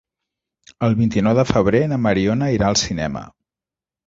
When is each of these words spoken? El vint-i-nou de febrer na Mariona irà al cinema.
El 0.87 0.95
vint-i-nou 1.01 1.35
de 1.41 1.45
febrer 1.49 1.83
na 1.93 2.01
Mariona 2.07 2.49
irà 2.57 2.71
al 2.73 2.79
cinema. 2.87 3.25